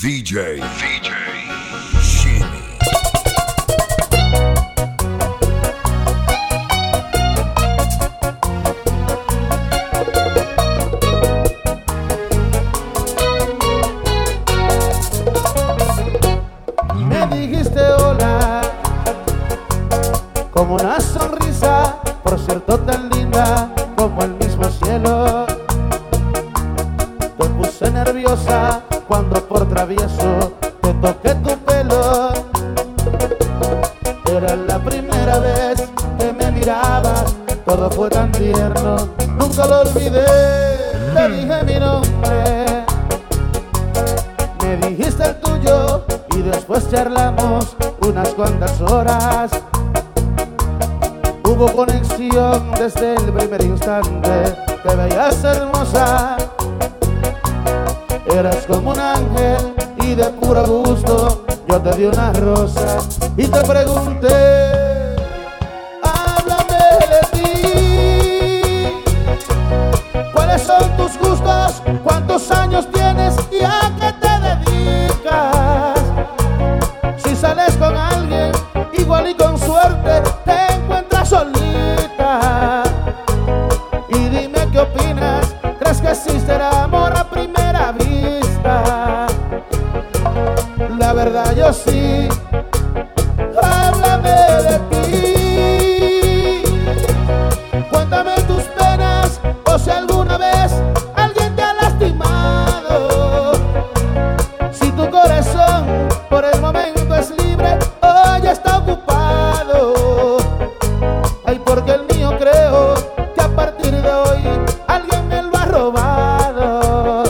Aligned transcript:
VJ. 0.00 0.58
VJ. 0.58 1.10
Jimmy. 2.00 2.62
Me 17.06 17.26
dijiste 17.36 17.80
hola 17.80 18.62
Como 20.50 20.74
una 20.76 21.00
sonrisa 21.00 22.00
Por 22.24 22.40
cierto 22.40 22.80
tan 22.80 23.01
dijiste 44.88 45.24
el 45.24 45.40
tuyo 45.40 46.04
y 46.36 46.42
después 46.42 46.90
charlamos 46.90 47.76
unas 48.06 48.28
cuantas 48.30 48.80
horas. 48.80 49.50
Hubo 51.44 51.66
conexión 51.72 52.70
desde 52.78 53.14
el 53.14 53.32
primer 53.32 53.62
instante, 53.62 54.56
te 54.82 54.96
veías 54.96 55.44
hermosa. 55.44 56.36
Eras 58.26 58.64
como 58.66 58.90
un 58.90 58.98
ángel 59.00 59.74
y 60.02 60.14
de 60.14 60.24
puro 60.30 60.64
gusto 60.64 61.44
yo 61.68 61.80
te 61.80 61.96
di 61.96 62.04
una 62.04 62.32
rosa 62.32 62.98
y 63.36 63.46
te 63.46 63.60
pregunté, 63.62 64.61
verdad 91.24 91.54
yo 91.54 91.72
sí, 91.72 92.28
háblame 93.62 94.34
de 94.68 94.76
ti. 94.90 96.64
Cuéntame 97.90 98.34
tus 98.48 98.64
penas 98.64 99.40
o 99.64 99.78
si 99.78 99.90
alguna 99.90 100.36
vez 100.36 100.72
alguien 101.14 101.54
te 101.54 101.62
ha 101.62 101.74
lastimado. 101.74 103.52
Si 104.72 104.90
tu 104.90 105.08
corazón 105.10 106.08
por 106.28 106.44
el 106.44 106.60
momento 106.60 107.14
es 107.14 107.30
libre, 107.30 107.78
hoy 108.00 108.44
está 108.48 108.78
ocupado. 108.78 110.38
Ay, 111.44 111.60
porque 111.64 111.92
el 111.92 112.02
mío 112.16 112.36
creo 112.36 112.94
que 113.36 113.42
a 113.42 113.48
partir 113.48 113.92
de 113.92 114.10
hoy 114.10 114.42
alguien 114.88 115.28
me 115.28 115.40
lo 115.40 115.56
ha 115.56 115.66
robado. 115.66 117.22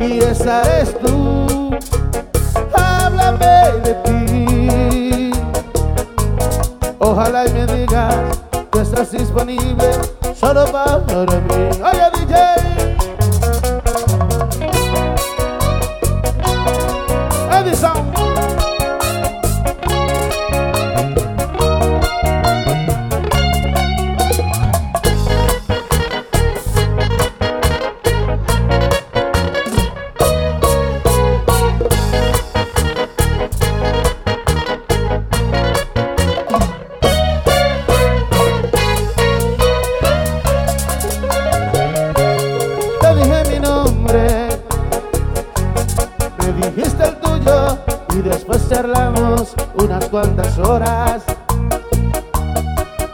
Y 0.00 0.20
esa 0.20 0.62
eres 0.62 0.98
tú. 0.98 1.07
hagas, 7.98 8.38
tú 8.70 8.80
estás 8.80 9.12
disponible 9.12 9.90
solo 10.34 10.64
para 10.66 10.98
mí. 11.40 11.68
Oye, 11.82 12.10
DJ. 12.14 12.58
Song. 17.74 18.07
Cuantas 50.10 50.58
horas. 50.58 51.22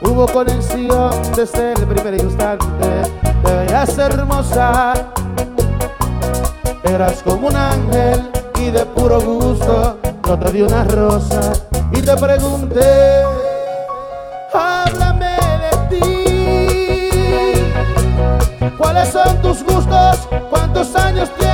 Hubo 0.01 0.27
conexión 0.27 1.11
desde 1.35 1.73
el 1.73 1.87
primer 1.87 2.15
instante, 2.23 2.67
te 3.45 3.55
veías 3.57 3.97
hermosa, 3.99 4.93
eras 6.85 7.23
como 7.23 7.49
un 7.49 7.57
ángel 7.57 8.31
y 8.61 8.71
de 8.71 8.85
puro 8.87 9.21
gusto 9.21 9.99
yo 10.27 10.39
te 10.39 10.53
di 10.53 10.63
una 10.63 10.85
rosa 10.85 11.53
y 11.93 12.01
te 12.01 12.17
pregunté, 12.17 13.23
háblame 14.53 15.37
de 15.65 15.71
ti. 15.91 17.59
¿Cuáles 18.77 19.09
son 19.09 19.43
tus 19.43 19.63
gustos? 19.65 20.29
¿Cuántos 20.51 20.95
años 20.97 21.31
tienes? 21.39 21.54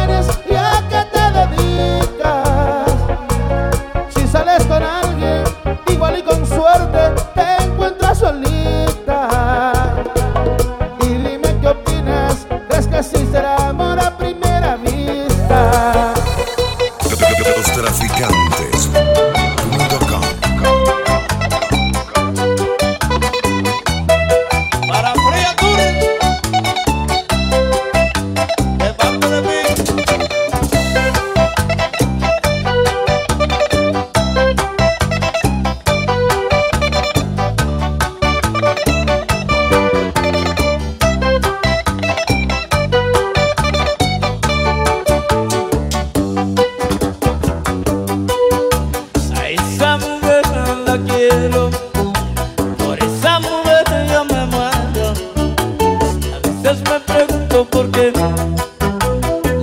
Pregunto 57.65 57.65
por 57.65 57.91
qué 57.91 58.13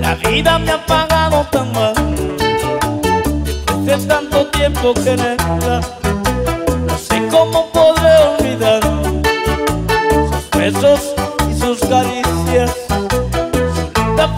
la 0.00 0.14
vida 0.16 0.58
me 0.58 0.72
ha 0.72 0.86
pagado 0.86 1.44
tan 1.50 1.72
mal. 1.72 1.94
Después 3.44 3.86
de 3.86 4.06
tanto 4.06 4.46
tiempo 4.48 4.94
que 4.94 5.16
neta, 5.16 5.80
no 6.86 6.98
sé 6.98 7.26
cómo 7.30 7.70
podré 7.72 8.16
olvidar 8.38 8.82
sus 10.30 10.50
besos 10.50 11.14
y 11.50 11.58
sus 11.58 11.80
caricias, 11.80 12.76
su 13.94 14.04
linda 14.04 14.36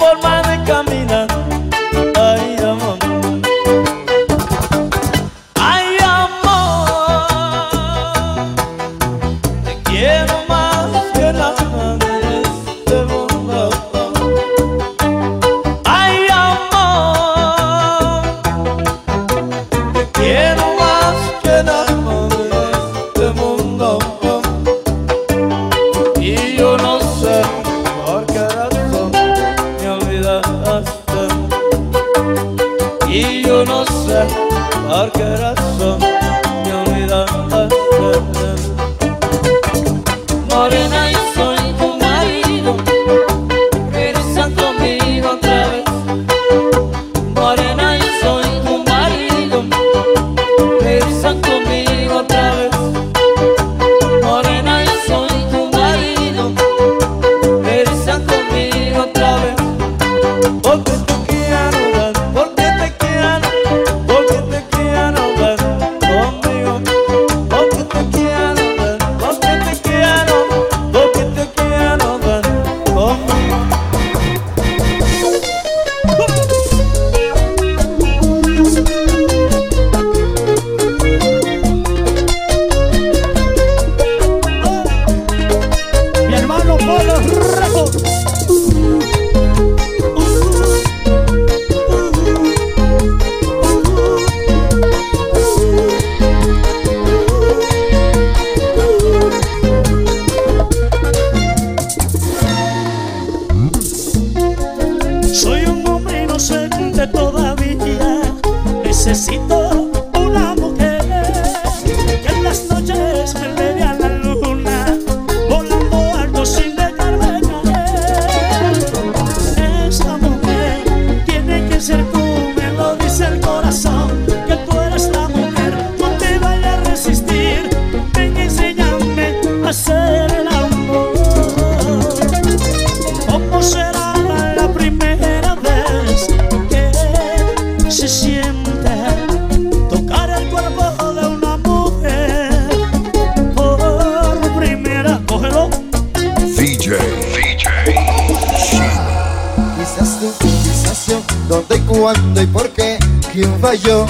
quién 153.41 153.61
falló. 153.61 154.07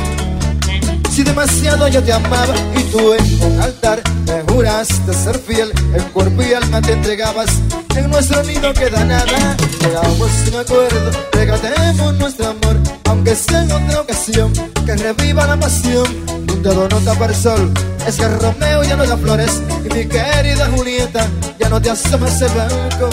Si 1.10 1.22
demasiado 1.22 1.86
yo 1.88 2.02
te 2.02 2.12
amaba 2.12 2.54
y 2.76 2.82
tú 2.84 3.14
en 3.14 3.42
un 3.42 3.60
altar 3.60 4.02
me 4.26 4.52
juraste 4.52 5.12
ser 5.12 5.38
fiel, 5.38 5.72
el 5.94 6.02
cuerpo 6.12 6.42
y 6.42 6.54
alma 6.54 6.80
te 6.80 6.92
entregabas, 6.92 7.50
en 7.94 8.10
nuestro 8.10 8.42
nido 8.42 8.72
queda 8.72 9.04
nada. 9.04 9.56
Hagamos 9.84 10.30
un 10.48 10.60
acuerdo, 10.60 11.10
regatemos 11.32 12.14
nuestro 12.14 12.48
amor, 12.48 12.76
aunque 13.04 13.34
sea 13.36 13.62
en 13.62 13.72
otra 13.72 14.00
ocasión, 14.00 14.52
que 14.86 14.96
reviva 14.96 15.46
la 15.46 15.56
pasión. 15.56 16.06
Un 16.52 16.62
dedo 16.62 16.88
no 16.88 16.96
tapa 16.98 17.26
el 17.26 17.34
sol, 17.34 17.72
es 18.06 18.16
que 18.16 18.28
Romeo 18.28 18.82
ya 18.82 18.96
no 18.96 19.06
da 19.06 19.16
flores, 19.16 19.62
y 19.84 19.94
mi 19.94 20.06
querida 20.06 20.68
Julieta 20.74 21.26
ya 21.58 21.68
no 21.68 21.80
te 21.80 21.90
asomas 21.90 22.40
el 22.42 22.50
banco. 22.50 23.10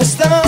Estaba 0.00 0.45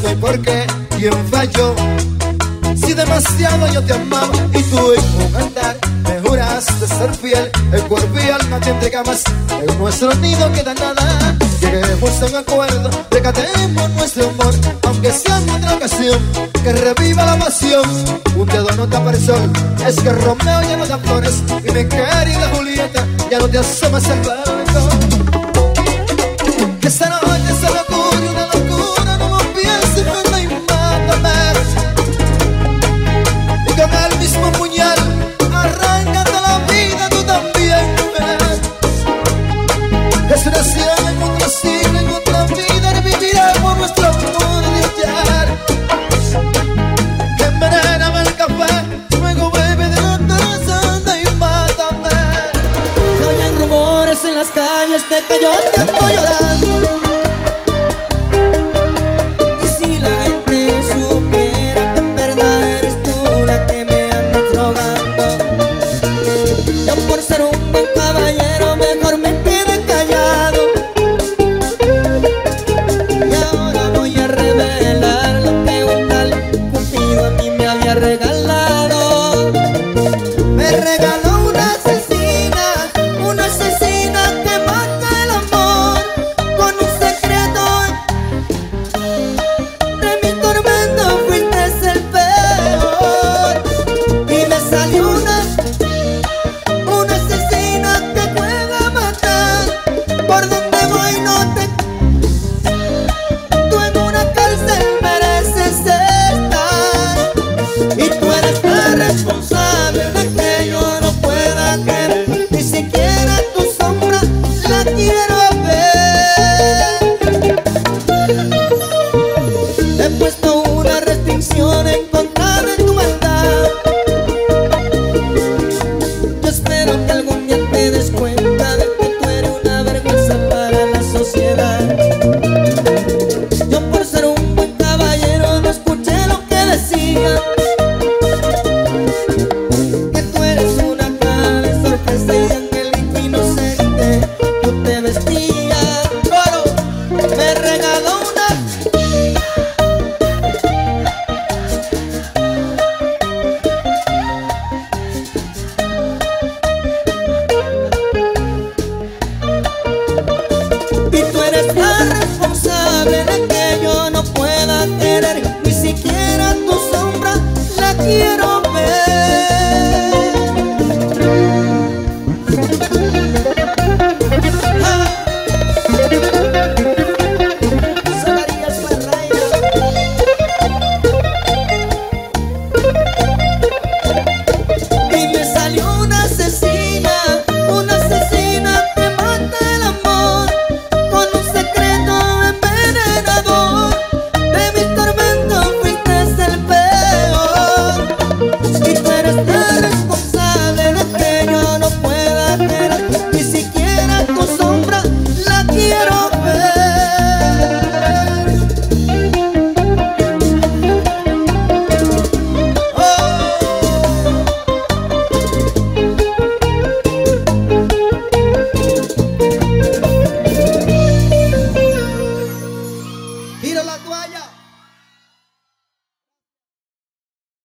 sé 0.00 0.16
por 0.16 0.40
qué, 0.40 0.66
quién 0.96 1.12
falló. 1.30 1.74
Si 2.76 2.94
demasiado 2.94 3.66
yo 3.72 3.82
te 3.82 3.92
amaba 3.92 4.32
y 4.52 4.62
tú 4.62 4.92
en 4.92 5.26
un 5.26 5.36
andar 5.36 5.76
me 6.04 6.20
juraste 6.20 6.86
ser 6.86 7.14
fiel, 7.14 7.50
el 7.72 7.82
cuerpo 7.82 8.18
y 8.18 8.30
alma 8.30 8.60
te 8.60 8.70
entregabas. 8.70 9.24
En 9.50 9.78
nuestro 9.78 10.14
nido 10.14 10.50
queda 10.52 10.74
nada. 10.74 11.36
Lleguemos 11.60 12.22
a 12.22 12.26
un 12.26 12.36
acuerdo, 12.36 12.90
recatemos 13.10 13.90
nuestro 13.90 14.28
amor, 14.28 14.54
aunque 14.86 15.12
sea 15.12 15.38
en 15.38 15.50
otra 15.50 15.74
ocasión, 15.74 16.18
que 16.62 16.72
reviva 16.72 17.26
la 17.26 17.38
pasión. 17.38 17.84
Un 18.36 18.46
dedo 18.46 18.70
no 18.76 18.88
tapa 18.88 19.10
el 19.10 19.20
sol, 19.20 19.52
es 19.86 19.96
que 20.00 20.12
Romeo 20.12 20.62
ya 20.62 20.76
no 20.76 20.86
da 20.86 20.98
flores, 20.98 21.42
y 21.48 21.70
mi 21.70 21.84
querida 21.84 22.50
Julieta 22.54 23.04
ya 23.30 23.38
no 23.38 23.48
te 23.48 23.58
asoma 23.58 23.98
el 23.98 24.20
balcón. 24.20 25.07